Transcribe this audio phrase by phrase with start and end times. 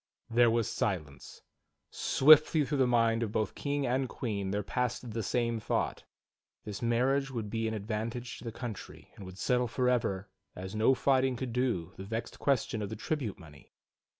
[0.31, 1.43] There was silence.
[1.91, 6.05] Swiftly through the mind of both King and Queen there passed the same thought:
[6.65, 10.95] "This marriage would be an advantage to the country, and would settle forever, as no
[10.95, 13.73] fighting could do, the vexed question of the tribute money."